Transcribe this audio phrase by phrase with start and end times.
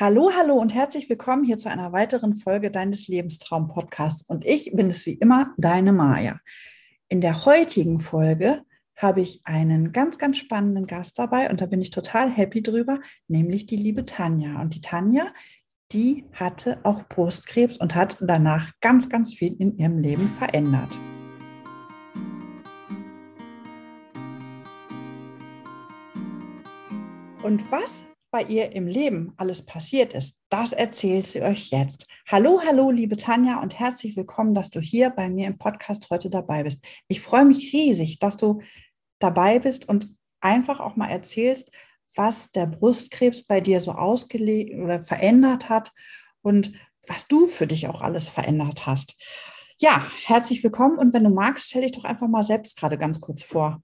[0.00, 4.22] Hallo, hallo und herzlich willkommen hier zu einer weiteren Folge deines Lebenstraum-Podcasts.
[4.22, 6.40] Und ich bin es wie immer, deine Maja.
[7.08, 8.62] In der heutigen Folge
[8.96, 13.00] habe ich einen ganz, ganz spannenden Gast dabei und da bin ich total happy drüber,
[13.28, 14.62] nämlich die liebe Tanja.
[14.62, 15.34] Und die Tanja,
[15.92, 20.98] die hatte auch Brustkrebs und hat danach ganz, ganz viel in ihrem Leben verändert.
[27.42, 32.06] Und was bei ihr im Leben alles passiert ist, das erzählt sie euch jetzt.
[32.28, 36.30] Hallo, hallo, liebe Tanja und herzlich willkommen, dass du hier bei mir im Podcast heute
[36.30, 36.84] dabei bist.
[37.08, 38.60] Ich freue mich riesig, dass du
[39.18, 41.72] dabei bist und einfach auch mal erzählst,
[42.14, 45.92] was der Brustkrebs bei dir so ausgelegt oder verändert hat
[46.42, 46.72] und
[47.06, 49.16] was du für dich auch alles verändert hast.
[49.78, 53.20] Ja, herzlich willkommen und wenn du magst, stell dich doch einfach mal selbst gerade ganz
[53.20, 53.82] kurz vor.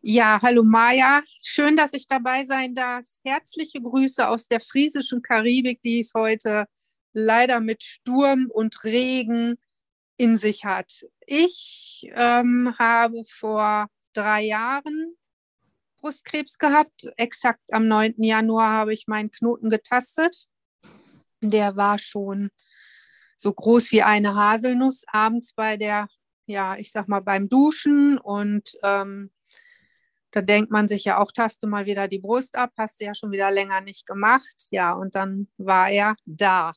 [0.00, 1.22] Ja, hallo Maja.
[1.42, 3.04] Schön, dass ich dabei sein darf.
[3.24, 6.66] Herzliche Grüße aus der friesischen Karibik, die es heute
[7.12, 9.56] leider mit Sturm und Regen
[10.16, 11.04] in sich hat.
[11.26, 15.16] Ich ähm, habe vor drei Jahren
[16.00, 17.12] Brustkrebs gehabt.
[17.16, 18.14] Exakt am 9.
[18.18, 20.46] Januar habe ich meinen Knoten getastet.
[21.40, 22.50] Der war schon
[23.36, 26.08] so groß wie eine Haselnuss abends bei der,
[26.46, 29.32] ja, ich sag mal beim Duschen und ähm,
[30.32, 33.14] da denkt man sich ja auch, taste mal wieder die Brust ab, hast du ja
[33.14, 34.66] schon wieder länger nicht gemacht.
[34.70, 36.72] Ja, und dann war er da.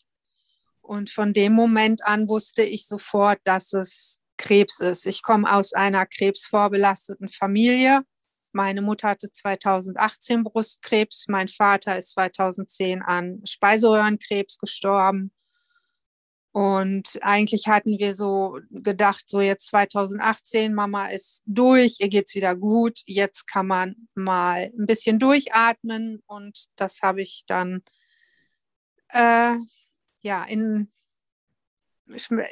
[0.82, 5.08] Und von dem Moment an wusste ich sofort, dass es Krebs ist.
[5.08, 8.04] Ich komme aus einer krebsvorbelasteten Familie.
[8.52, 15.32] Meine Mutter hatte 2018 Brustkrebs, mein Vater ist 2010 an Speiseröhrenkrebs gestorben.
[16.56, 22.56] Und eigentlich hatten wir so gedacht, so jetzt 2018, Mama ist durch, ihr geht's wieder
[22.56, 26.24] gut, jetzt kann man mal ein bisschen durchatmen.
[26.28, 27.84] Und das habe ich dann,
[29.10, 29.58] äh,
[30.22, 30.90] ja, in,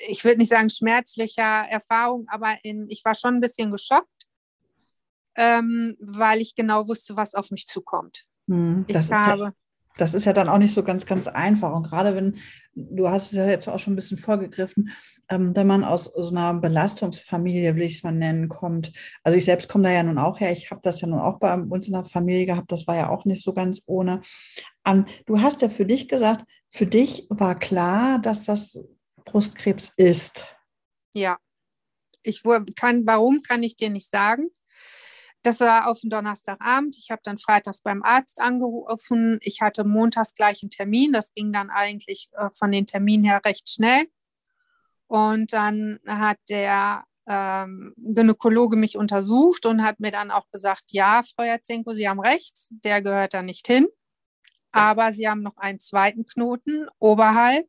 [0.10, 4.28] ich würde nicht sagen schmerzlicher Erfahrung, aber in, ich war schon ein bisschen geschockt,
[5.36, 8.26] ähm, weil ich genau wusste, was auf mich zukommt.
[8.50, 9.54] Hm, ich habe
[9.98, 11.74] das ist ja dann auch nicht so ganz, ganz einfach.
[11.74, 12.38] Und gerade wenn,
[12.74, 14.92] du hast es ja jetzt auch schon ein bisschen vorgegriffen,
[15.30, 18.92] ähm, wenn man aus so einer Belastungsfamilie, will ich es mal nennen, kommt.
[19.24, 20.52] Also ich selbst komme da ja nun auch her.
[20.52, 22.72] Ich habe das ja nun auch bei uns in der Familie gehabt.
[22.72, 24.22] Das war ja auch nicht so ganz ohne.
[24.86, 28.80] Ähm, du hast ja für dich gesagt, für dich war klar, dass das
[29.26, 30.48] Brustkrebs ist.
[31.14, 31.38] Ja.
[32.24, 32.42] Ich
[32.76, 34.50] kann, warum kann ich dir nicht sagen?
[35.44, 36.98] Das war auf den Donnerstagabend.
[36.98, 39.40] Ich habe dann freitags beim Arzt angerufen.
[39.42, 41.12] Ich hatte montags gleich einen Termin.
[41.12, 44.06] Das ging dann eigentlich äh, von den Terminen her recht schnell.
[45.08, 51.22] Und dann hat der ähm, Gynäkologe mich untersucht und hat mir dann auch gesagt, ja,
[51.24, 53.88] Frau Jatzenko, Sie haben recht, der gehört da nicht hin.
[54.72, 57.68] Aber Sie haben noch einen zweiten Knoten oberhalb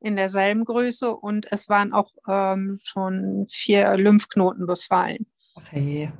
[0.00, 5.26] in derselben Größe und es waren auch ähm, schon vier Lymphknoten befallen.
[5.70, 6.12] Hey.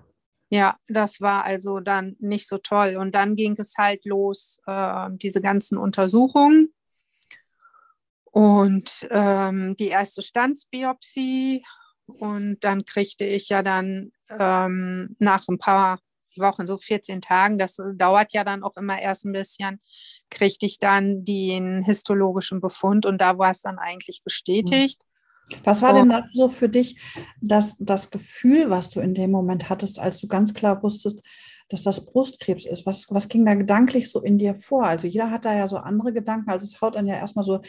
[0.50, 2.96] Ja, das war also dann nicht so toll.
[2.96, 6.72] Und dann ging es halt los, äh, diese ganzen Untersuchungen.
[8.24, 11.64] Und ähm, die erste Standsbiopsie.
[12.06, 15.98] Und dann kriegte ich ja dann ähm, nach ein paar
[16.38, 19.80] Wochen, so 14 Tagen, das dauert ja dann auch immer erst ein bisschen,
[20.30, 25.02] kriegte ich dann den histologischen Befund und da war es dann eigentlich bestätigt.
[25.64, 27.00] Was war denn so für dich
[27.40, 31.20] das, das Gefühl, was du in dem Moment hattest, als du ganz klar wusstest,
[31.68, 32.86] dass das Brustkrebs ist?
[32.86, 34.84] Was, was ging da gedanklich so in dir vor?
[34.84, 36.50] Also jeder hat da ja so andere Gedanken.
[36.50, 37.60] Also es haut dann ja erstmal so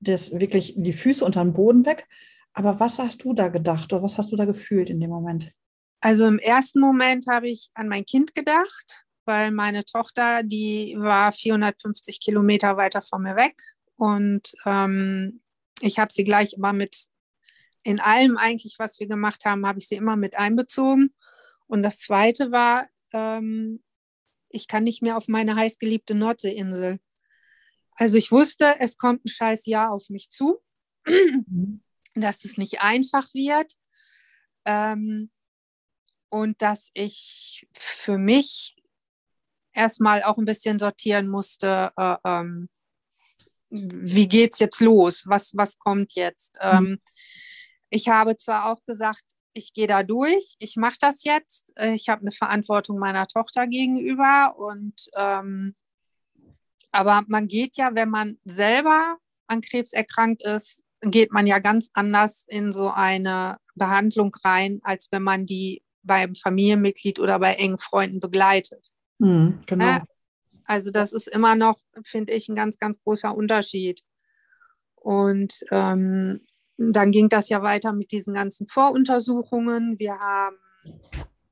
[0.00, 2.06] das, wirklich die Füße unter den Boden weg.
[2.52, 5.52] Aber was hast du da gedacht oder was hast du da gefühlt in dem Moment?
[6.00, 11.32] Also im ersten Moment habe ich an mein Kind gedacht, weil meine Tochter, die war
[11.32, 13.56] 450 Kilometer weiter von mir weg.
[13.96, 15.40] Und ähm,
[15.80, 17.08] ich habe sie gleich immer mit
[17.82, 21.14] in allem eigentlich, was wir gemacht haben, habe ich sie immer mit einbezogen.
[21.66, 23.82] Und das Zweite war, ähm,
[24.50, 26.98] ich kann nicht mehr auf meine heißgeliebte Nordseeinsel.
[27.92, 30.60] Also ich wusste, es kommt ein scheiß Jahr auf mich zu,
[31.06, 31.82] mhm.
[32.14, 33.74] dass es nicht einfach wird
[34.64, 35.30] ähm,
[36.28, 38.76] und dass ich für mich
[39.72, 42.68] erstmal auch ein bisschen sortieren musste, äh, ähm,
[43.70, 45.24] wie geht's jetzt los?
[45.26, 46.58] Was, was kommt jetzt?
[46.62, 46.86] Mhm.
[46.86, 47.00] Ähm,
[47.90, 52.08] ich habe zwar auch gesagt, ich gehe da durch, ich mache das jetzt, äh, ich
[52.08, 55.74] habe eine Verantwortung meiner Tochter gegenüber und ähm,
[56.90, 61.90] aber man geht ja, wenn man selber an Krebs erkrankt ist, geht man ja ganz
[61.92, 67.78] anders in so eine Behandlung rein, als wenn man die beim Familienmitglied oder bei engen
[67.78, 68.88] Freunden begleitet.
[69.18, 69.96] Mhm, genau.
[69.96, 70.00] Äh,
[70.64, 74.02] Also das ist immer noch, finde ich, ein ganz, ganz großer Unterschied.
[74.94, 76.44] Und ähm,
[76.78, 79.98] dann ging das ja weiter mit diesen ganzen Voruntersuchungen.
[79.98, 80.56] Wir haben,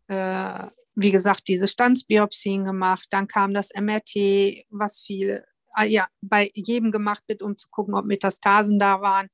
[0.06, 3.08] äh, wie gesagt, diese Standsbiopsien gemacht.
[3.10, 7.94] Dann kam das MRT, was viel, ah, ja, bei jedem gemacht wird, um zu gucken,
[7.94, 9.26] ob Metastasen da waren.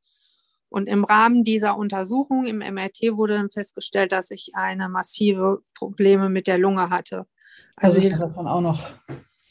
[0.71, 6.31] Und im Rahmen dieser Untersuchung im MRT wurde dann festgestellt, dass ich eine massive Probleme
[6.31, 7.27] mit der Lunge hatte.
[7.77, 8.81] Also, also das dann auch noch.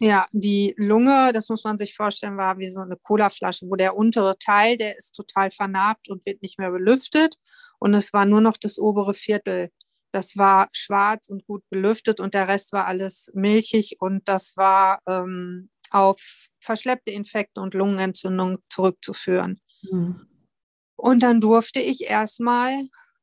[0.03, 3.95] Ja, die Lunge, das muss man sich vorstellen, war wie so eine Colaflasche, wo der
[3.95, 7.36] untere Teil, der ist total vernarbt und wird nicht mehr belüftet.
[7.77, 9.69] Und es war nur noch das obere Viertel.
[10.12, 15.01] Das war schwarz und gut belüftet und der Rest war alles milchig und das war
[15.07, 19.62] ähm, auf verschleppte Infekte und Lungenentzündung zurückzuführen.
[19.83, 20.27] Mhm.
[20.95, 22.75] Und dann durfte ich erstmal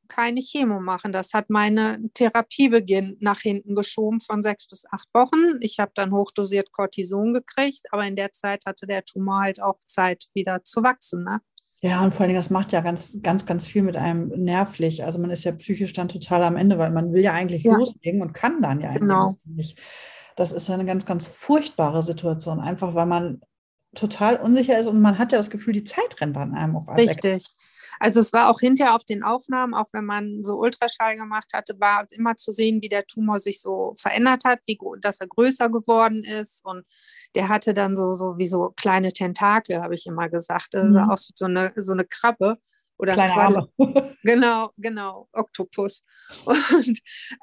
[0.09, 1.13] keine Chemo machen.
[1.13, 5.59] Das hat meine Therapiebeginn nach hinten geschoben von sechs bis acht Wochen.
[5.61, 9.79] Ich habe dann hochdosiert Cortison gekriegt, aber in der Zeit hatte der Tumor halt auch
[9.87, 11.25] Zeit, wieder zu wachsen.
[11.25, 11.41] Ne?
[11.81, 15.05] Ja, und vor allem, das macht ja ganz, ganz, ganz viel mit einem nervlich.
[15.05, 17.77] Also man ist ja psychisch dann total am Ende, weil man will ja eigentlich ja.
[17.77, 19.37] loslegen und kann dann ja eigentlich genau.
[19.45, 19.79] nicht.
[20.35, 23.41] Das ist ja eine ganz, ganz furchtbare Situation, einfach weil man
[23.95, 26.89] total unsicher ist und man hat ja das Gefühl, die Zeit rennt an einem auch
[26.97, 27.47] Richtig.
[28.01, 31.79] Also es war auch hinterher auf den Aufnahmen, auch wenn man so Ultraschall gemacht hatte,
[31.79, 35.69] war immer zu sehen, wie der Tumor sich so verändert hat, wie, dass er größer
[35.69, 36.65] geworden ist.
[36.65, 36.85] Und
[37.35, 40.69] der hatte dann so, so wie so kleine Tentakel, habe ich immer gesagt.
[40.73, 40.93] Das mhm.
[40.93, 42.59] sah aus wie so eine, so eine Krabbe.
[43.01, 43.69] Oder Kleine Arme.
[44.25, 46.05] Genau, genau, Oktopus.
[46.45, 46.99] Und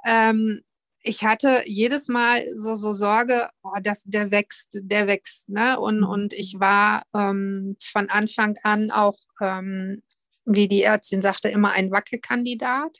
[0.05, 0.61] ähm,
[1.07, 5.47] ich hatte jedes Mal so, so Sorge, oh, dass der wächst, der wächst.
[5.47, 5.79] Ne?
[5.79, 6.07] Und, mhm.
[6.07, 10.01] und ich war ähm, von Anfang an auch ähm,
[10.45, 12.99] wie die Ärztin sagte, immer ein Wackelkandidat.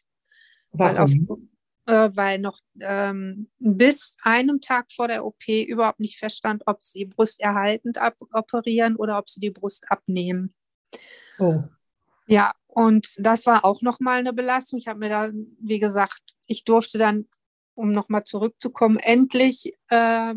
[0.71, 0.95] Warum?
[0.95, 1.11] Weil, auf,
[1.85, 7.05] äh, weil noch ähm, bis einem Tag vor der OP überhaupt nicht verstand, ob sie
[7.05, 7.99] brusterhaltend
[8.31, 10.53] operieren oder ob sie die Brust abnehmen.
[11.39, 11.63] Oh.
[12.27, 14.79] Ja, und das war auch nochmal eine Belastung.
[14.79, 17.27] Ich habe mir da, wie gesagt, ich durfte dann,
[17.75, 20.33] um nochmal zurückzukommen, endlich äh,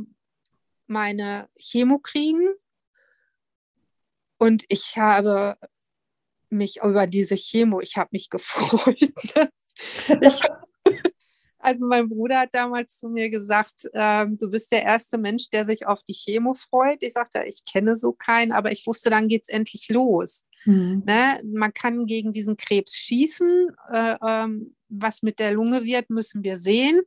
[0.87, 2.49] meine Chemo kriegen.
[4.38, 5.56] Und ich habe
[6.50, 8.97] mich über diese Chemo, ich habe mich gefreut.
[8.99, 10.41] ich,
[11.59, 15.67] also mein Bruder hat damals zu mir gesagt, ähm, du bist der erste Mensch, der
[15.67, 17.03] sich auf die Chemo freut.
[17.03, 20.47] Ich sagte, ich kenne so keinen, aber ich wusste, dann geht es endlich los.
[20.65, 21.03] Mhm.
[21.06, 21.41] Ne?
[21.45, 23.69] Man kann gegen diesen Krebs schießen.
[23.93, 27.03] Äh, ähm, was mit der Lunge wird, müssen wir sehen.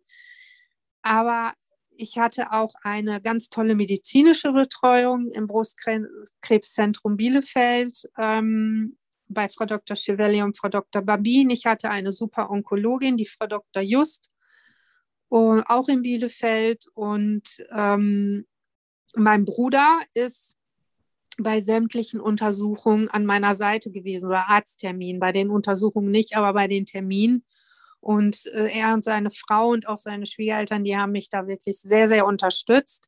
[1.01, 1.53] Aber
[1.95, 8.09] ich hatte auch eine ganz tolle medizinische Betreuung im Brustkrebszentrum Bielefeld.
[8.17, 8.97] Ähm,
[9.33, 9.95] bei Frau Dr.
[9.95, 11.01] Chevelli und Frau Dr.
[11.01, 11.49] Babin.
[11.49, 13.83] Ich hatte eine super Onkologin, die Frau Dr.
[13.83, 14.29] Just,
[15.31, 16.85] uh, auch in Bielefeld.
[16.93, 17.43] Und
[17.75, 18.45] ähm,
[19.15, 20.55] mein Bruder ist
[21.37, 26.67] bei sämtlichen Untersuchungen an meiner Seite gewesen oder Arzttermin, bei den Untersuchungen nicht, aber bei
[26.67, 27.43] den Terminen.
[27.99, 31.79] Und äh, er und seine Frau und auch seine Schwiegereltern, die haben mich da wirklich
[31.79, 33.07] sehr, sehr unterstützt.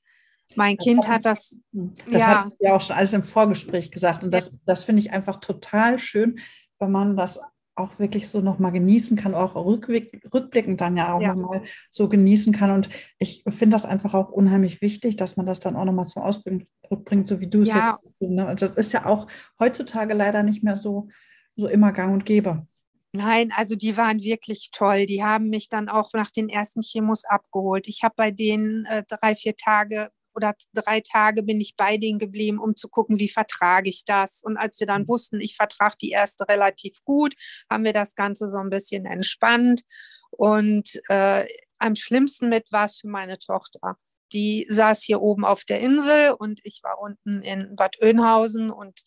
[0.55, 1.59] Mein das Kind hat das.
[1.71, 2.45] Das ja.
[2.45, 4.23] hat ja auch schon alles im Vorgespräch gesagt.
[4.23, 6.39] Und das, das finde ich einfach total schön,
[6.79, 7.39] wenn man das
[7.75, 11.33] auch wirklich so nochmal genießen kann, auch rückblickend dann ja auch ja.
[11.33, 12.71] nochmal so genießen kann.
[12.71, 16.21] Und ich finde das einfach auch unheimlich wichtig, dass man das dann auch nochmal zum
[16.21, 17.99] Ausbringen bringt, so wie du es ja.
[18.03, 18.21] jetzt.
[18.21, 18.45] Ne?
[18.47, 19.27] Und das ist ja auch
[19.59, 21.09] heutzutage leider nicht mehr so,
[21.55, 22.63] so immer gang und gäbe.
[23.11, 25.05] Nein, also die waren wirklich toll.
[25.05, 27.87] Die haben mich dann auch nach den ersten Chemos abgeholt.
[27.87, 32.19] Ich habe bei denen äh, drei, vier Tage oder drei Tage bin ich bei denen
[32.19, 34.43] geblieben, um zu gucken, wie vertrage ich das.
[34.43, 35.07] Und als wir dann mhm.
[35.07, 37.33] wussten, ich vertrage die erste relativ gut,
[37.69, 39.83] haben wir das Ganze so ein bisschen entspannt.
[40.31, 41.45] Und äh,
[41.79, 43.97] am schlimmsten mit war es für meine Tochter.
[44.31, 49.01] Die saß hier oben auf der Insel und ich war unten in Bad Oeynhausen und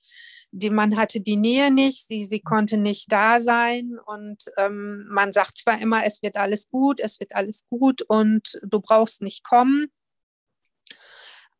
[0.53, 5.33] die, man hatte die Nähe nicht, sie, sie konnte nicht da sein und ähm, man
[5.33, 9.43] sagt zwar immer, es wird alles gut, es wird alles gut und du brauchst nicht
[9.43, 9.89] kommen,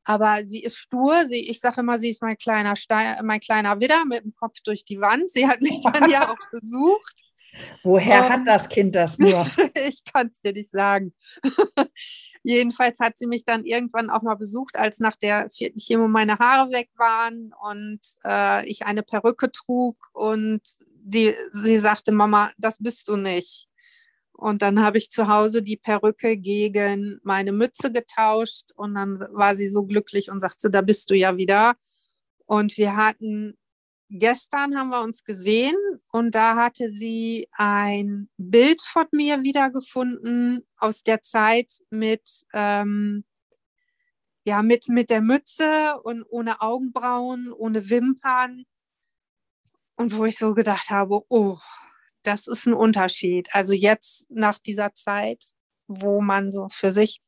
[0.07, 1.27] aber sie ist stur.
[1.27, 4.61] Sie, ich sage immer, sie ist mein kleiner, Stein, mein kleiner Widder mit dem Kopf
[4.65, 5.31] durch die Wand.
[5.31, 7.23] Sie hat mich dann ja auch besucht.
[7.83, 9.51] Woher um, hat ähm, das Kind das nur?
[9.89, 11.13] ich kann es dir nicht sagen.
[12.45, 16.39] Jedenfalls hat sie mich dann irgendwann auch mal besucht, als nach der vierten Chemo meine
[16.39, 20.61] Haare weg waren und äh, ich eine Perücke trug und
[21.03, 23.69] die, sie sagte, Mama, das bist du nicht.
[24.37, 29.57] Und dann habe ich zu Hause die Perücke gegen meine Mütze getauscht und dann war
[29.57, 31.75] sie so glücklich und sagte, da bist du ja wieder.
[32.45, 33.57] Und wir hatten,
[34.11, 35.75] gestern haben wir uns gesehen
[36.13, 43.25] und da hatte sie ein Bild von mir wiedergefunden aus der Zeit mit, ähm,
[44.45, 48.65] ja, mit, mit der Mütze und ohne Augenbrauen, ohne Wimpern.
[49.97, 51.59] Und wo ich so gedacht habe, oh,
[52.27, 53.49] das ist ein Unterschied.
[53.53, 55.43] Also jetzt nach dieser Zeit,
[55.87, 57.21] wo man so für sich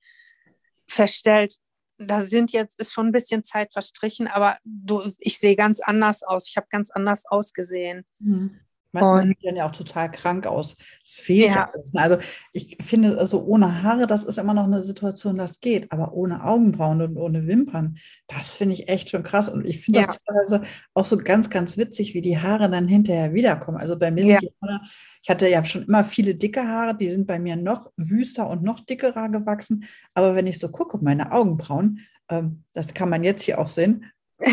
[0.86, 1.58] feststellt,
[1.98, 6.22] da sind jetzt, ist schon ein bisschen Zeit verstrichen, aber du, ich sehe ganz anders
[6.22, 6.48] aus.
[6.48, 8.06] Ich habe ganz anders ausgesehen.
[8.20, 8.60] Mhm.
[9.00, 10.74] Man, man sieht dann ja auch total krank aus.
[11.04, 11.70] Es fehlt ja.
[11.72, 11.92] alles.
[11.92, 12.02] Ne?
[12.02, 12.18] Also
[12.52, 15.90] ich finde, also ohne Haare, das ist immer noch eine Situation, das geht.
[15.92, 19.48] Aber ohne Augenbrauen und ohne Wimpern, das finde ich echt schon krass.
[19.48, 20.06] Und ich finde ja.
[20.06, 20.62] das teilweise
[20.94, 23.78] auch so ganz, ganz witzig, wie die Haare dann hinterher wiederkommen.
[23.78, 24.40] Also bei mir ja.
[24.40, 24.80] sind die Haare,
[25.22, 28.62] ich hatte ja schon immer viele dicke Haare, die sind bei mir noch wüster und
[28.62, 29.84] noch dickerer gewachsen.
[30.14, 34.04] Aber wenn ich so gucke, meine Augenbrauen, ähm, das kann man jetzt hier auch sehen,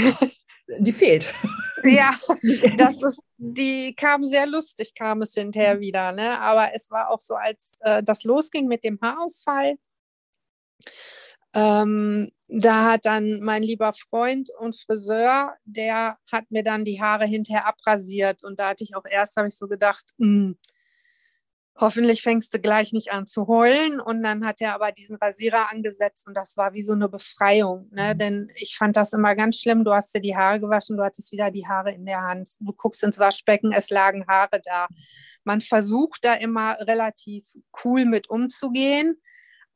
[0.80, 1.34] die fehlt.
[1.84, 2.12] Ja,
[2.78, 6.12] das ist, die kam sehr lustig, kam es hinterher wieder.
[6.12, 6.40] Ne?
[6.40, 9.76] Aber es war auch so, als äh, das losging mit dem Haarausfall.
[11.54, 17.26] Ähm, da hat dann mein lieber Freund und Friseur, der hat mir dann die Haare
[17.26, 18.44] hinterher abrasiert.
[18.44, 20.58] Und da hatte ich auch erst, habe ich so gedacht, mh, hm,
[21.78, 24.00] hoffentlich fängst du gleich nicht an zu heulen.
[24.00, 27.90] Und dann hat er aber diesen Rasierer angesetzt und das war wie so eine Befreiung.
[27.92, 28.14] Ne?
[28.14, 28.18] Mhm.
[28.18, 29.84] Denn ich fand das immer ganz schlimm.
[29.84, 32.52] Du hast dir die Haare gewaschen, du hattest wieder die Haare in der Hand.
[32.60, 34.88] Du guckst ins Waschbecken, es lagen Haare da.
[35.44, 37.46] Man versucht da immer relativ
[37.84, 39.22] cool mit umzugehen.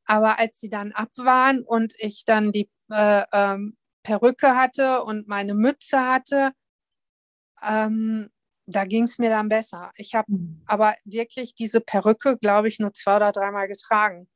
[0.05, 5.27] Aber als sie dann ab waren und ich dann die äh, ähm, Perücke hatte und
[5.27, 6.51] meine Mütze hatte,
[7.61, 8.29] ähm,
[8.69, 9.91] da ging es mir dann besser.
[9.95, 10.61] Ich habe mhm.
[10.65, 14.27] aber wirklich diese Perücke, glaube ich, nur zwei oder dreimal getragen.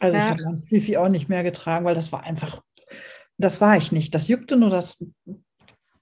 [0.00, 0.24] Also ja.
[0.24, 2.62] ich habe dann Fifi auch nicht mehr getragen, weil das war einfach,
[3.38, 4.14] das war ich nicht.
[4.14, 5.04] Das juckte nur, das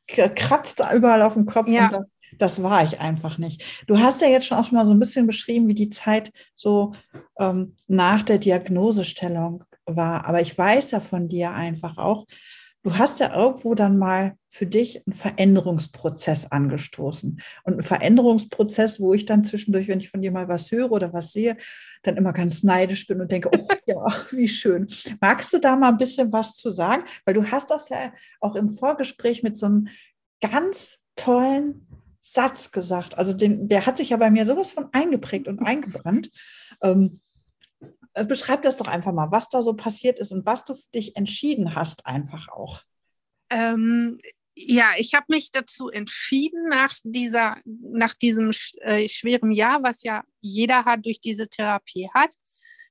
[0.07, 1.87] kratzte überall auf dem Kopf ja.
[1.87, 3.85] und das, das war ich einfach nicht.
[3.87, 6.33] Du hast ja jetzt schon auch schon mal so ein bisschen beschrieben, wie die Zeit
[6.57, 6.95] so
[7.39, 10.27] ähm, nach der Diagnosestellung war.
[10.27, 12.27] Aber ich weiß ja von dir einfach auch,
[12.83, 17.41] du hast ja irgendwo dann mal für dich einen Veränderungsprozess angestoßen.
[17.65, 21.13] Und ein Veränderungsprozess, wo ich dann zwischendurch, wenn ich von dir mal was höre oder
[21.13, 21.57] was sehe,
[22.03, 24.89] dann immer ganz neidisch bin und denke, oh ja, wie schön.
[25.21, 27.05] Magst du da mal ein bisschen was zu sagen?
[27.25, 29.89] Weil du hast das ja auch im Vorgespräch mit so einem
[30.41, 31.87] ganz tollen
[32.23, 33.19] Satz gesagt.
[33.19, 36.31] Also den, der hat sich ja bei mir sowas von eingeprägt und eingebrannt.
[36.83, 37.30] Ähm, äh,
[38.15, 41.17] beschreib das doch einfach mal, was da so passiert ist und was du für dich
[41.17, 42.83] entschieden hast, einfach auch.
[43.51, 44.19] Ähm,
[44.55, 48.51] ja, ich habe mich dazu entschieden, nach, dieser, nach diesem
[48.81, 52.35] äh, schweren Jahr, was ja jeder hat durch diese Therapie hat,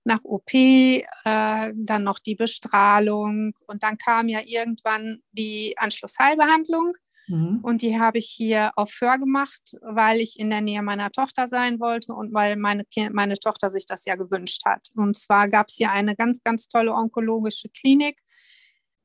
[0.03, 6.94] nach OP, äh, dann noch die Bestrahlung und dann kam ja irgendwann die Anschlussheilbehandlung.
[7.27, 7.60] Mhm.
[7.62, 11.48] Und die habe ich hier auf Föhr gemacht, weil ich in der Nähe meiner Tochter
[11.48, 14.88] sein wollte und weil meine, meine Tochter sich das ja gewünscht hat.
[14.96, 18.20] Und zwar gab es hier eine ganz, ganz tolle onkologische Klinik.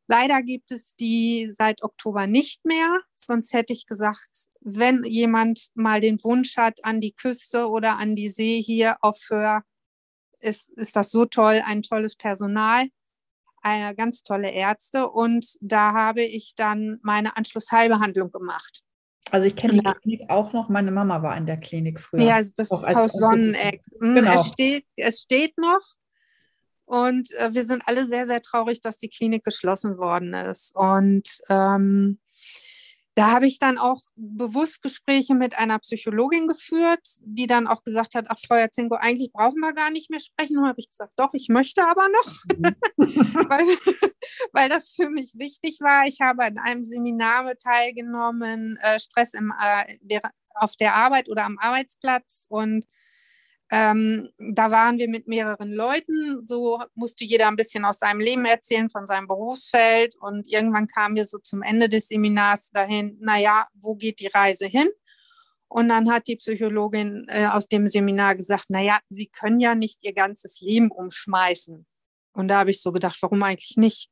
[0.07, 3.01] Leider gibt es die seit Oktober nicht mehr.
[3.15, 4.29] Sonst hätte ich gesagt,
[4.61, 9.19] wenn jemand mal den Wunsch hat an die Küste oder an die See hier auf
[9.19, 9.63] Föhr,
[10.41, 12.85] ist, ist das so toll, ein tolles Personal
[13.65, 18.83] äh, ganz tolle Ärzte und da habe ich dann meine Anschlussheilbehandlung gemacht.
[19.31, 20.69] Also ich kenne die Klinik auch noch.
[20.69, 22.21] Meine Mama war in der Klinik früher.
[22.21, 23.83] Ja, das auch Haus Sonneneck.
[23.99, 24.41] Mhm, genau.
[24.41, 25.81] Es steht, es steht noch.
[26.85, 30.77] Und äh, wir sind alle sehr, sehr traurig, dass die Klinik geschlossen worden ist.
[30.77, 32.21] Und ähm,
[33.15, 38.17] da habe ich dann auch bewusst Gespräche mit einer Psychologin geführt, die dann auch gesagt
[38.17, 40.59] hat, ach, Frau Jazinko, eigentlich brauchen wir gar nicht mehr sprechen.
[40.59, 42.75] Und habe ich gesagt, doch, ich möchte aber noch, mhm.
[43.49, 44.11] weil,
[44.53, 46.07] weil das für mich wichtig war.
[46.07, 50.23] Ich habe an einem Seminar teilgenommen, äh, Stress im, äh, der,
[50.55, 52.85] auf der Arbeit oder am Arbeitsplatz und
[53.71, 58.45] ähm, da waren wir mit mehreren Leuten, so musste jeder ein bisschen aus seinem Leben
[58.45, 60.17] erzählen, von seinem Berufsfeld.
[60.21, 64.67] Und irgendwann kamen wir so zum Ende des Seminars dahin, naja, wo geht die Reise
[64.67, 64.89] hin?
[65.69, 70.05] Und dann hat die Psychologin äh, aus dem Seminar gesagt, naja, Sie können ja nicht
[70.05, 71.85] Ihr ganzes Leben umschmeißen.
[72.33, 74.11] Und da habe ich so gedacht, warum eigentlich nicht?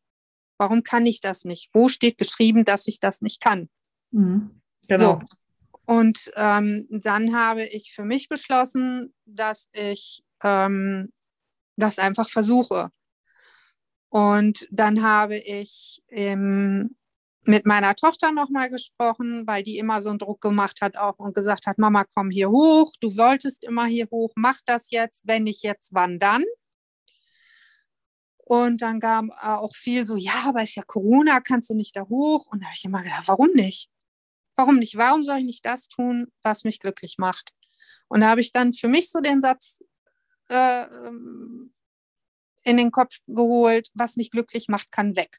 [0.59, 1.71] Warum kann ich das nicht?
[1.73, 3.69] Wo steht geschrieben, dass ich das nicht kann?
[4.11, 5.19] Mhm, genau.
[5.21, 5.27] So,
[5.87, 11.13] und ähm, dann habe ich für mich beschlossen, dass ich ähm,
[11.77, 12.91] das einfach versuche.
[14.09, 16.97] Und dann habe ich ähm,
[17.45, 21.35] mit meiner Tochter nochmal gesprochen, weil die immer so einen Druck gemacht hat auch und
[21.35, 25.45] gesagt hat, Mama, komm hier hoch, du wolltest immer hier hoch, mach das jetzt, wenn
[25.45, 26.45] nicht jetzt, wann dann?
[28.45, 32.03] Und dann kam auch viel so, ja, aber ist ja Corona, kannst du nicht da
[32.09, 32.47] hoch?
[32.47, 33.89] Und da habe ich immer gedacht, warum nicht?
[34.63, 34.97] Warum nicht?
[34.97, 37.53] Warum soll ich nicht das tun, was mich glücklich macht?
[38.07, 39.83] Und da habe ich dann für mich so den Satz
[40.49, 41.75] äh, ähm,
[42.63, 45.39] in den Kopf geholt, was nicht glücklich macht, kann weg.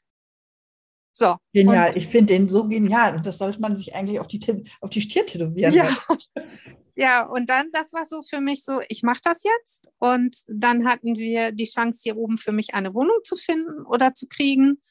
[1.10, 1.36] So.
[1.54, 4.40] Genial, ich finde den so genial und das sollte man sich eigentlich auf die,
[4.82, 5.72] auf die Stirn tätowieren.
[5.72, 5.96] Ja.
[6.94, 10.86] ja, und dann, das war so für mich so, ich mache das jetzt und dann
[10.86, 14.82] hatten wir die Chance, hier oben für mich eine Wohnung zu finden oder zu kriegen.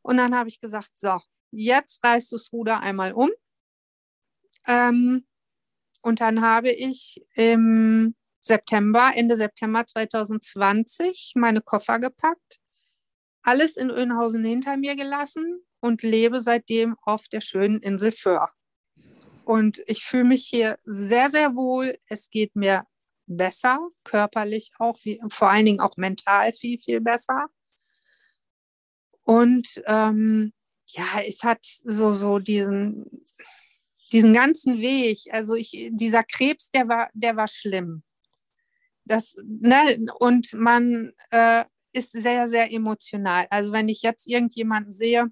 [0.00, 3.28] Und dann habe ich gesagt, so, jetzt reißt du das Ruder einmal um.
[4.66, 5.26] Ähm,
[6.02, 12.60] und dann habe ich im September, Ende September 2020 meine Koffer gepackt
[13.46, 18.50] alles in Önhausen hinter mir gelassen und lebe seitdem auf der schönen Insel Föhr.
[19.44, 21.96] Und ich fühle mich hier sehr, sehr wohl.
[22.08, 22.84] Es geht mir
[23.26, 27.46] besser, körperlich auch, wie, vor allen Dingen auch mental viel, viel besser.
[29.22, 30.52] Und ähm,
[30.88, 33.24] ja, es hat so, so diesen,
[34.12, 38.02] diesen ganzen Weg, also ich, dieser Krebs, der war, der war schlimm.
[39.04, 43.46] Das, ne, und man äh, ist sehr, sehr emotional.
[43.50, 45.28] Also wenn ich jetzt irgendjemanden sehe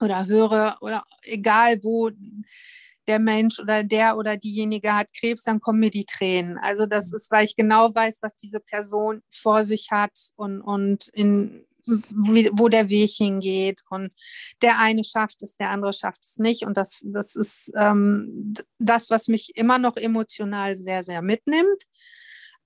[0.00, 2.10] oder höre oder egal wo
[3.06, 6.58] der Mensch oder der oder diejenige hat Krebs, dann kommen mir die Tränen.
[6.58, 11.08] Also das ist, weil ich genau weiß, was diese Person vor sich hat und, und
[11.08, 13.82] in, wo der Weg hingeht.
[13.90, 14.12] Und
[14.62, 16.64] der eine schafft es, der andere schafft es nicht.
[16.64, 21.84] Und das, das ist ähm, das, was mich immer noch emotional sehr, sehr mitnimmt.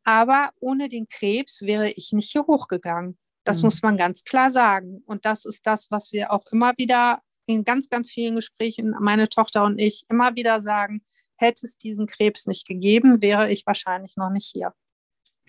[0.05, 3.19] Aber ohne den Krebs wäre ich nicht hier hochgegangen.
[3.45, 3.67] Das mhm.
[3.67, 5.03] muss man ganz klar sagen.
[5.07, 9.29] Und das ist das, was wir auch immer wieder in ganz, ganz vielen Gesprächen, meine
[9.29, 11.03] Tochter und ich, immer wieder sagen,
[11.37, 14.75] hätte es diesen Krebs nicht gegeben, wäre ich wahrscheinlich noch nicht hier.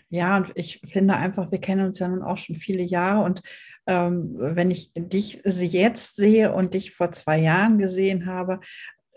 [0.10, 3.42] Ja, und ich finde einfach, wir kennen uns ja nun auch schon viele Jahre und
[3.86, 8.60] ähm, wenn ich dich jetzt sehe und dich vor zwei Jahren gesehen habe,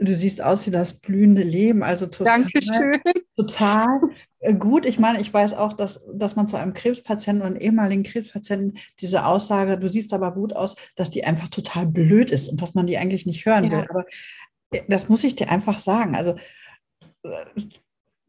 [0.03, 3.01] Du siehst aus wie das blühende Leben, also total, Dankeschön.
[3.37, 4.01] total
[4.41, 4.87] äh, gut.
[4.87, 9.25] Ich meine, ich weiß auch, dass, dass man zu einem Krebspatienten und ehemaligen Krebspatienten diese
[9.25, 12.87] Aussage, du siehst aber gut aus, dass die einfach total blöd ist und dass man
[12.87, 13.71] die eigentlich nicht hören ja.
[13.71, 13.87] will.
[13.91, 14.05] Aber
[14.73, 16.17] äh, das muss ich dir einfach sagen.
[16.17, 16.37] Also
[17.23, 17.63] äh,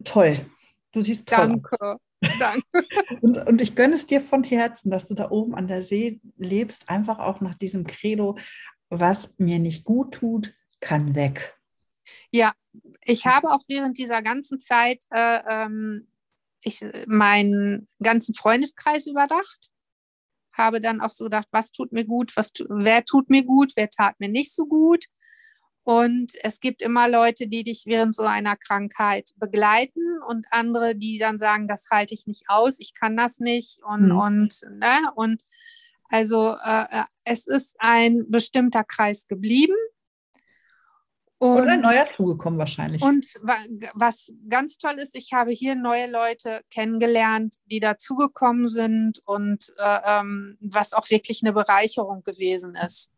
[0.03, 0.45] toll.
[0.91, 1.47] Du siehst toll.
[1.47, 1.97] Danke.
[2.39, 2.87] Danke.
[3.21, 6.21] und, und ich gönne es dir von Herzen, dass du da oben an der See
[6.37, 8.37] lebst, einfach auch nach diesem Credo,
[8.89, 11.57] was mir nicht gut tut, kann weg.
[12.31, 12.53] Ja,
[13.05, 16.07] ich habe auch während dieser ganzen Zeit äh, ähm,
[16.63, 19.71] ich, meinen ganzen Freundeskreis überdacht.
[20.53, 23.89] Habe dann auch so gedacht, was tut mir gut, was, wer tut mir gut, wer
[23.89, 25.05] tat mir nicht so gut.
[25.83, 31.17] Und es gibt immer Leute, die dich während so einer Krankheit begleiten und andere, die
[31.17, 33.79] dann sagen, das halte ich nicht aus, ich kann das nicht.
[33.83, 34.17] Und, mhm.
[34.17, 35.11] und, ne?
[35.15, 35.43] und
[36.09, 39.75] also äh, äh es ist ein bestimmter Kreis geblieben.
[41.37, 43.01] Und, Oder ein neuer zugekommen wahrscheinlich.
[43.01, 43.25] Und
[43.93, 49.99] was ganz toll ist, ich habe hier neue Leute kennengelernt, die dazugekommen sind und äh,
[50.05, 53.11] ähm, was auch wirklich eine Bereicherung gewesen ist.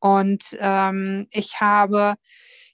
[0.00, 2.14] Und ähm, ich habe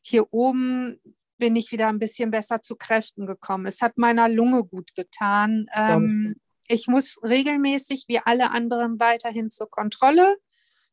[0.03, 1.01] hier oben
[1.39, 3.67] bin ich wieder ein bisschen besser zu Kräften gekommen.
[3.67, 5.67] Es hat meiner Lunge gut getan.
[5.75, 6.37] Ähm,
[6.67, 10.37] ich muss regelmäßig wie alle anderen weiterhin zur Kontrolle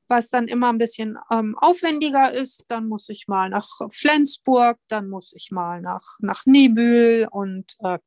[0.08, 2.66] was dann immer ein bisschen ähm, aufwendiger ist.
[2.70, 8.00] Dann muss ich mal nach Flensburg, dann muss ich mal nach, nach Nibül und äh,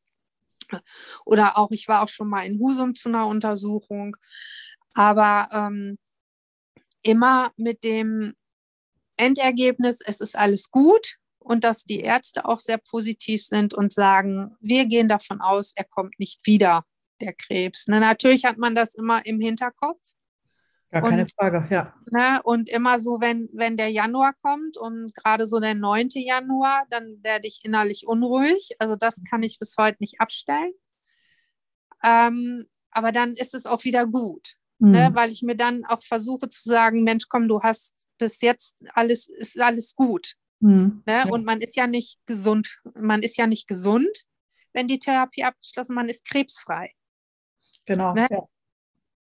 [1.24, 4.16] oder auch, ich war auch schon mal in Husum zu einer Untersuchung,
[4.94, 5.98] aber ähm,
[7.06, 8.34] immer mit dem
[9.16, 14.56] Endergebnis, es ist alles gut und dass die Ärzte auch sehr positiv sind und sagen,
[14.60, 16.84] wir gehen davon aus, er kommt nicht wieder,
[17.20, 17.86] der Krebs.
[17.86, 20.00] Ne, natürlich hat man das immer im Hinterkopf,
[20.90, 21.94] Gar keine und, Frage, ja.
[22.10, 26.08] Ne, und immer so, wenn, wenn der Januar kommt und gerade so der 9.
[26.14, 28.76] Januar, dann werde ich innerlich unruhig.
[28.78, 30.72] Also das kann ich bis heute nicht abstellen.
[32.04, 34.90] Ähm, aber dann ist es auch wieder gut, mhm.
[34.90, 38.76] ne, weil ich mir dann auch versuche zu sagen, Mensch, komm, du hast bis jetzt
[38.94, 40.34] alles, ist alles gut.
[40.60, 41.02] Mhm.
[41.06, 41.22] Ne?
[41.24, 41.26] Ja.
[41.26, 44.24] Und man ist ja nicht gesund, man ist ja nicht gesund,
[44.72, 46.90] wenn die Therapie abgeschlossen, man ist krebsfrei.
[47.86, 48.14] Genau.
[48.14, 48.26] Ne?
[48.30, 48.42] Ja.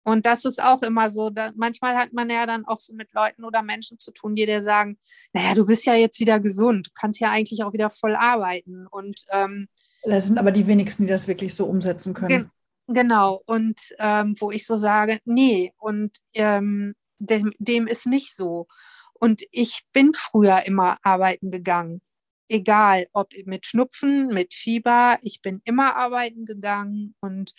[0.03, 1.29] Und das ist auch immer so.
[1.29, 4.45] Da, manchmal hat man ja dann auch so mit Leuten oder Menschen zu tun, die
[4.45, 4.97] dir sagen,
[5.31, 8.87] naja, du bist ja jetzt wieder gesund, du kannst ja eigentlich auch wieder voll arbeiten.
[8.87, 9.67] Und ähm,
[10.03, 12.49] das sind aber die wenigsten, die das wirklich so umsetzen können.
[12.93, 13.41] Ge genau.
[13.45, 18.67] Und ähm, wo ich so sage, nee, und ähm, dem, dem ist nicht so.
[19.13, 22.01] Und ich bin früher immer arbeiten gegangen.
[22.47, 27.53] Egal, ob mit Schnupfen, mit Fieber, ich bin immer arbeiten gegangen und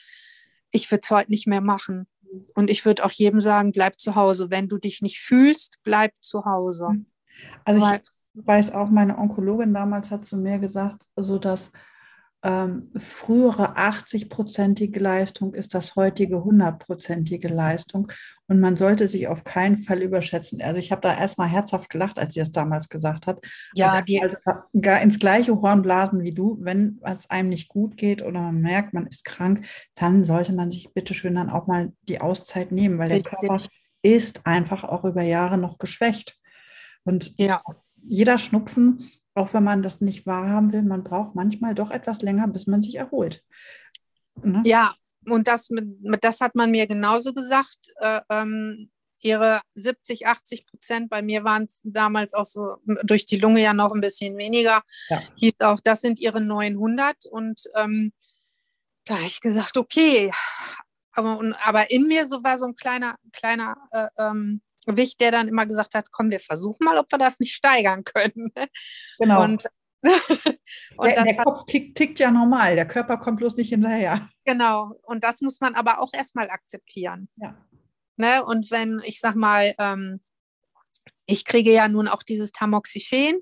[0.70, 2.06] ich würde es heute nicht mehr machen.
[2.54, 4.50] Und ich würde auch jedem sagen, bleib zu Hause.
[4.50, 6.88] Wenn du dich nicht fühlst, bleib zu Hause.
[7.64, 7.86] Also
[8.34, 11.70] ich weiß auch, meine Onkologin damals hat zu mir gesagt, so dass
[12.44, 18.10] ähm, frühere 80-prozentige Leistung ist das heutige 100-prozentige Leistung.
[18.48, 20.60] Und man sollte sich auf keinen Fall überschätzen.
[20.60, 23.40] Also ich habe da erstmal herzhaft gelacht, als sie es damals gesagt hat.
[23.74, 24.36] Ja, die also
[24.80, 26.58] gar ins gleiche Horn blasen wie du.
[26.60, 30.70] Wenn es einem nicht gut geht oder man merkt, man ist krank, dann sollte man
[30.70, 33.58] sich bitteschön dann auch mal die Auszeit nehmen, weil der Körper
[34.02, 36.40] ist einfach auch über Jahre noch geschwächt.
[37.04, 37.62] Und ja.
[38.02, 42.48] jeder Schnupfen auch wenn man das nicht wahrhaben will, man braucht manchmal doch etwas länger,
[42.48, 43.44] bis man sich erholt.
[44.42, 44.62] Ne?
[44.64, 44.94] Ja,
[45.26, 45.86] und das, mit,
[46.22, 47.92] das hat man mir genauso gesagt.
[47.96, 48.90] Äh, ähm,
[49.24, 53.72] ihre 70, 80 Prozent, bei mir waren es damals auch so durch die Lunge ja
[53.72, 55.20] noch ein bisschen weniger, ja.
[55.36, 57.26] hieß auch, das sind ihre 900.
[57.26, 58.12] Und ähm,
[59.04, 60.30] da habe ich gesagt, okay.
[61.12, 65.48] Aber, aber in mir so war so ein kleiner, kleiner äh, ähm, Wicht, der dann
[65.48, 68.52] immer gesagt hat, komm, wir versuchen mal, ob wir das nicht steigern können.
[69.18, 69.44] Genau.
[69.44, 69.66] Und,
[70.96, 74.28] und der, der Kopf tickt, tickt, ja normal, der Körper kommt bloß nicht hinterher.
[74.44, 77.28] Genau, und das muss man aber auch erstmal akzeptieren.
[77.36, 77.56] Ja.
[78.16, 78.44] Ne?
[78.44, 80.20] Und wenn, ich sag mal, ähm,
[81.26, 83.40] ich kriege ja nun auch dieses Tamoxifen,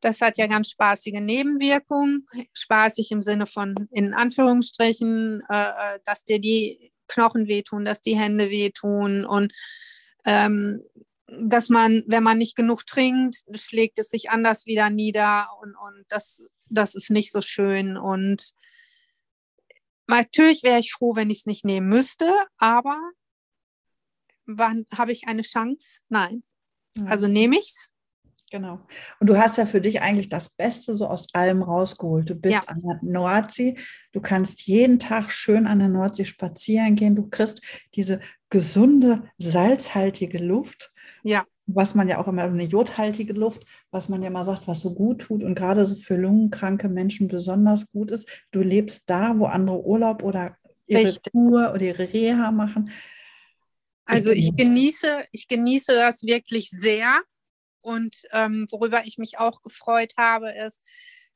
[0.00, 2.26] das hat ja ganz spaßige Nebenwirkungen.
[2.54, 8.16] Spaßig im Sinne von, in Anführungsstrichen, äh, äh dass dir die Knochen wehtun, dass die
[8.16, 9.52] Hände wehtun und
[10.24, 10.82] ähm,
[11.26, 16.04] dass man, wenn man nicht genug trinkt, schlägt es sich anders wieder nieder und, und
[16.08, 17.96] das, das ist nicht so schön.
[17.96, 18.52] Und
[20.06, 22.98] natürlich wäre ich froh, wenn ich es nicht nehmen müsste, aber
[24.46, 26.00] wann habe ich eine Chance?
[26.08, 26.42] Nein.
[27.06, 27.92] Also nehme ich es
[28.52, 28.80] Genau.
[29.18, 32.28] Und du hast ja für dich eigentlich das Beste so aus allem rausgeholt.
[32.28, 32.60] Du bist ja.
[32.66, 33.78] an der Nordsee,
[34.12, 37.62] du kannst jeden Tag schön an der Nordsee spazieren gehen, du kriegst
[37.94, 38.20] diese
[38.52, 40.92] gesunde, salzhaltige Luft.
[41.24, 41.46] Ja.
[41.66, 44.92] Was man ja auch immer, eine jodhaltige Luft, was man ja immer sagt, was so
[44.92, 48.28] gut tut und gerade so für lungenkranke Menschen besonders gut ist.
[48.50, 51.32] Du lebst da, wo andere Urlaub oder ihre Richtig.
[51.32, 52.90] Tour oder ihre Reha machen.
[54.04, 57.20] Also ich genieße, ich genieße das wirklich sehr
[57.80, 60.80] und ähm, worüber ich mich auch gefreut habe, ist,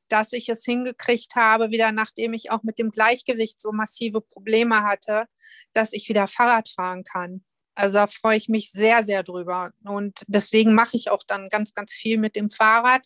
[0.09, 4.83] dass ich es hingekriegt habe, wieder nachdem ich auch mit dem Gleichgewicht so massive Probleme
[4.83, 5.25] hatte,
[5.73, 7.43] dass ich wieder Fahrrad fahren kann.
[7.75, 9.71] Also da freue ich mich sehr, sehr drüber.
[9.83, 13.05] Und deswegen mache ich auch dann ganz, ganz viel mit dem Fahrrad.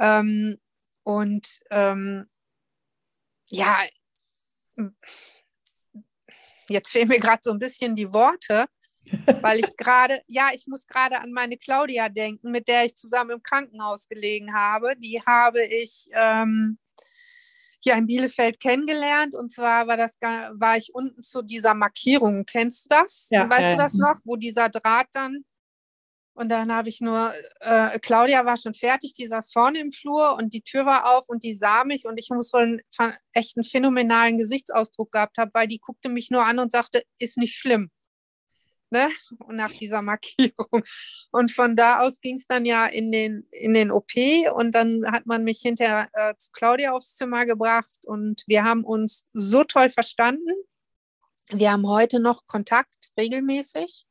[0.00, 0.58] Ähm,
[1.04, 2.26] und ähm,
[3.50, 3.78] ja,
[6.68, 8.66] jetzt fehlen mir gerade so ein bisschen die Worte,
[9.40, 13.30] weil ich gerade, ja, ich muss gerade an meine Claudia denken, mit der ich zusammen
[13.30, 14.96] im Krankenhaus gelegen habe.
[14.96, 16.78] Die habe ich ähm,
[17.84, 22.44] ja in Bielefeld kennengelernt und zwar war das war ich unten zu dieser Markierung.
[22.46, 23.28] Kennst du das?
[23.30, 25.44] Ja, weißt äh, du das noch, wo dieser Draht dann
[26.36, 30.36] und dann habe ich nur, äh, Claudia war schon fertig, die saß vorne im Flur
[30.36, 33.56] und die Tür war auf und die sah mich und ich muss wohl einen, echt
[33.56, 37.54] einen phänomenalen Gesichtsausdruck gehabt haben, weil die guckte mich nur an und sagte, ist nicht
[37.54, 37.90] schlimm
[38.94, 39.08] ne?
[39.48, 40.82] nach dieser Markierung.
[41.30, 44.12] Und von da aus ging es dann ja in den, in den OP
[44.54, 48.84] und dann hat man mich hinterher äh, zu Claudia aufs Zimmer gebracht und wir haben
[48.84, 50.52] uns so toll verstanden.
[51.50, 54.06] Wir haben heute noch Kontakt regelmäßig.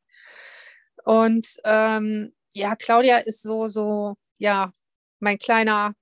[1.04, 4.72] Und ähm, ja, Claudia ist so, so, ja,
[5.20, 5.94] mein kleiner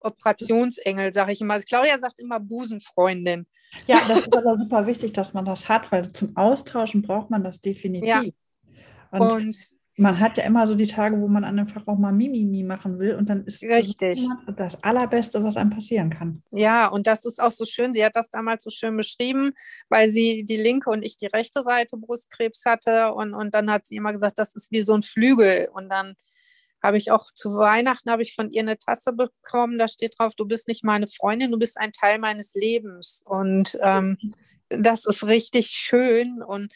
[0.00, 1.54] Operationsengel, sage ich immer.
[1.54, 3.46] Also Claudia sagt immer Busenfreundin.
[3.86, 7.42] Ja, das ist aber super wichtig, dass man das hat, weil zum Austauschen braucht man
[7.42, 8.08] das definitiv.
[8.08, 8.22] Ja.
[9.10, 9.56] Und, und,
[9.98, 13.14] man hat ja immer so die Tage, wo man einfach auch mal Mimimi machen will
[13.14, 14.26] und dann ist richtig.
[14.56, 16.42] das Allerbeste, was einem passieren kann.
[16.50, 17.94] Ja, und das ist auch so schön.
[17.94, 19.52] Sie hat das damals so schön beschrieben,
[19.88, 23.86] weil sie die linke und ich die rechte Seite Brustkrebs hatte und, und dann hat
[23.86, 26.14] sie immer gesagt, das ist wie so ein Flügel und dann
[26.86, 30.34] habe ich auch zu Weihnachten habe ich von ihr eine Tasse bekommen, da steht drauf,
[30.36, 33.22] du bist nicht meine Freundin, du bist ein Teil meines Lebens.
[33.26, 34.16] Und ähm,
[34.68, 36.42] das ist richtig schön.
[36.42, 36.72] Und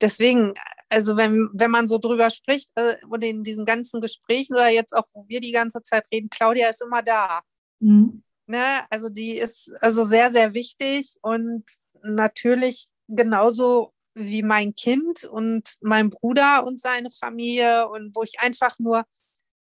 [0.00, 0.54] deswegen,
[0.88, 4.94] also wenn, wenn man so drüber spricht äh, und in diesen ganzen Gesprächen oder jetzt
[4.94, 7.42] auch, wo wir die ganze Zeit reden, Claudia ist immer da.
[7.80, 8.22] Mhm.
[8.46, 8.64] Ne?
[8.88, 11.64] Also die ist also sehr, sehr wichtig und
[12.02, 18.78] natürlich genauso wie mein Kind und mein Bruder und seine Familie und wo ich einfach
[18.78, 19.04] nur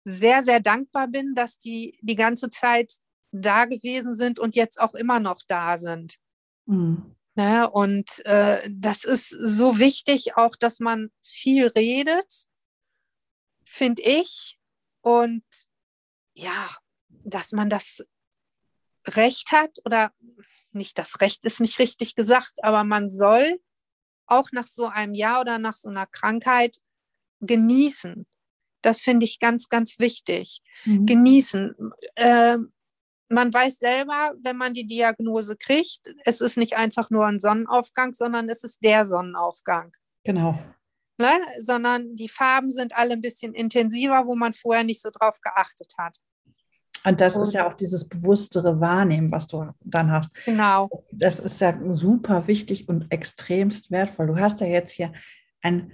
[0.09, 2.95] sehr, sehr dankbar bin, dass die die ganze Zeit
[3.31, 6.17] da gewesen sind und jetzt auch immer noch da sind.
[6.67, 7.15] Mhm.
[7.35, 7.71] Ne?
[7.71, 12.47] Und äh, das ist so wichtig, auch dass man viel redet,
[13.65, 14.59] finde ich.
[15.03, 15.45] Und
[16.35, 16.75] ja,
[17.09, 18.05] dass man das
[19.07, 20.13] Recht hat oder
[20.73, 23.61] nicht das Recht ist nicht richtig gesagt, aber man soll
[24.27, 26.77] auch nach so einem Jahr oder nach so einer Krankheit
[27.41, 28.27] genießen.
[28.83, 30.61] Das finde ich ganz, ganz wichtig.
[30.85, 31.07] Mhm.
[31.07, 31.75] Genießen.
[32.15, 32.59] Äh,
[33.31, 38.15] man weiß selber, wenn man die Diagnose kriegt, es ist nicht einfach nur ein Sonnenaufgang,
[38.15, 39.93] sondern es ist der Sonnenaufgang.
[40.25, 40.59] Genau.
[41.19, 41.33] Ne?
[41.59, 45.93] Sondern die Farben sind alle ein bisschen intensiver, wo man vorher nicht so drauf geachtet
[45.99, 46.17] hat.
[47.05, 50.35] Und das ist ja auch dieses bewusstere Wahrnehmen, was du dann hast.
[50.45, 50.91] Genau.
[51.13, 54.27] Das ist ja super wichtig und extremst wertvoll.
[54.27, 55.13] Du hast ja jetzt hier
[55.63, 55.93] ein,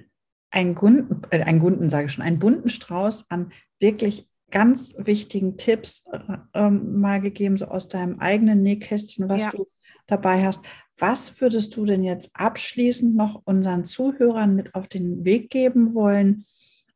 [0.55, 5.59] ein Gunden, äh, ein Gunden, sage ich schon, einen bunten Strauß an wirklich ganz wichtigen
[5.59, 6.19] Tipps äh,
[6.55, 9.51] ähm, mal gegeben, so aus deinem eigenen Nähkästchen, was ja.
[9.51, 9.67] du
[10.07, 10.61] dabei hast.
[10.97, 16.45] Was würdest du denn jetzt abschließend noch unseren Zuhörern mit auf den Weg geben wollen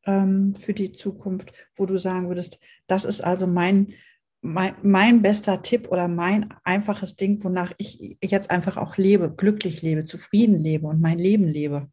[0.07, 3.93] ähm, für die Zukunft, wo du sagen würdest, das ist also mein,
[4.41, 9.83] mein, mein bester Tipp oder mein einfaches Ding, wonach ich jetzt einfach auch lebe, glücklich
[9.83, 11.91] lebe, zufrieden lebe und mein Leben lebe?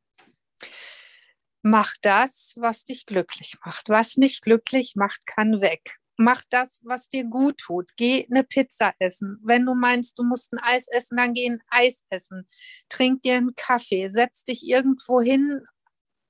[1.67, 3.89] Mach das, was dich glücklich macht.
[3.89, 5.97] Was nicht glücklich macht, kann weg.
[6.15, 7.89] Mach das, was dir gut tut.
[7.97, 9.39] Geh eine Pizza essen.
[9.41, 12.47] Wenn du meinst, du musst ein Eis essen, dann geh ein Eis essen.
[12.88, 14.10] Trink dir einen Kaffee.
[14.10, 15.60] Setz dich irgendwo hin,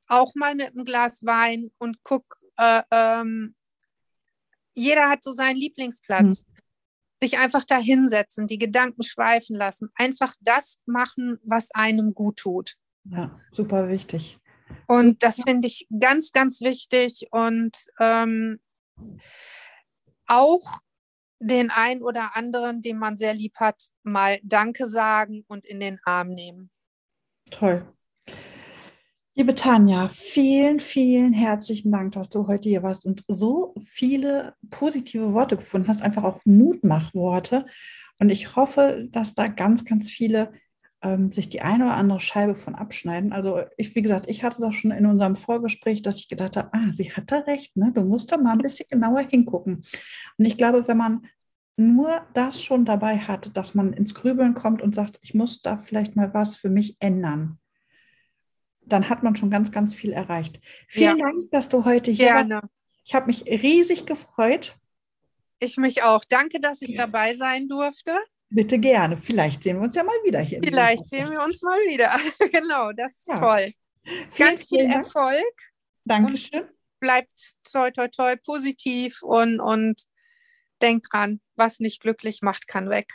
[0.07, 2.37] auch mal mit einem Glas Wein und guck.
[2.55, 3.55] Äh, ähm,
[4.73, 6.45] jeder hat so seinen Lieblingsplatz.
[6.45, 6.55] Hm.
[7.21, 9.89] Sich einfach da hinsetzen, die Gedanken schweifen lassen.
[9.95, 12.75] Einfach das machen, was einem gut tut.
[13.03, 14.39] Ja, super wichtig.
[14.87, 18.59] Und das finde ich ganz, ganz wichtig und ähm,
[20.27, 20.79] auch
[21.39, 25.99] den einen oder anderen, den man sehr lieb hat, mal Danke sagen und in den
[26.03, 26.71] Arm nehmen.
[27.51, 27.85] Toll.
[29.37, 35.33] Liebe Tanja, vielen, vielen herzlichen Dank, dass du heute hier warst und so viele positive
[35.33, 37.65] Worte gefunden hast, einfach auch Mutmachworte.
[38.17, 40.53] Und ich hoffe, dass da ganz, ganz viele
[41.05, 43.31] ähm, sich die eine oder andere Scheibe von abschneiden.
[43.31, 46.69] Also ich, wie gesagt, ich hatte das schon in unserem Vorgespräch, dass ich gedacht habe,
[46.73, 47.91] ah, sie hat da recht, ne?
[47.93, 49.83] du musst da mal ein bisschen genauer hingucken.
[50.37, 51.27] Und ich glaube, wenn man
[51.77, 55.77] nur das schon dabei hat, dass man ins Grübeln kommt und sagt, ich muss da
[55.77, 57.59] vielleicht mal was für mich ändern,
[58.81, 60.59] dann hat man schon ganz, ganz viel erreicht.
[60.87, 61.25] Vielen ja.
[61.25, 62.55] Dank, dass du heute hier Gerne.
[62.55, 62.73] warst.
[63.03, 64.75] Ich habe mich riesig gefreut.
[65.59, 66.23] Ich mich auch.
[66.27, 67.05] Danke, dass ich ja.
[67.05, 68.17] dabei sein durfte.
[68.49, 69.17] Bitte gerne.
[69.17, 70.61] Vielleicht sehen wir uns ja mal wieder hier.
[70.63, 72.11] Vielleicht sehen wir uns mal wieder.
[72.51, 73.39] genau, das ist ja.
[73.39, 73.73] toll.
[74.03, 75.53] Vielen, Ganz viel Erfolg.
[76.05, 76.65] Dankeschön.
[76.99, 77.33] Bleibt
[77.69, 80.03] toi, toi, toi positiv und, und
[80.81, 83.11] denkt dran, was nicht glücklich macht, kann weg.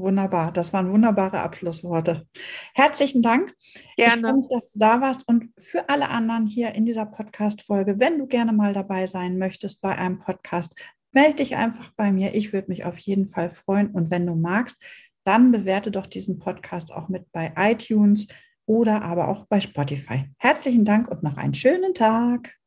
[0.00, 2.26] Wunderbar, das waren wunderbare Abschlussworte.
[2.72, 3.54] Herzlichen Dank.
[3.96, 4.14] Gerne.
[4.14, 8.00] Ich freue mich, dass du da warst und für alle anderen hier in dieser Podcast-Folge,
[8.00, 10.74] wenn du gerne mal dabei sein möchtest bei einem Podcast,
[11.12, 12.34] melde dich einfach bei mir.
[12.34, 13.90] Ich würde mich auf jeden Fall freuen.
[13.90, 14.82] Und wenn du magst,
[15.24, 18.26] dann bewerte doch diesen Podcast auch mit bei iTunes
[18.66, 20.26] oder aber auch bei Spotify.
[20.38, 22.59] Herzlichen Dank und noch einen schönen Tag.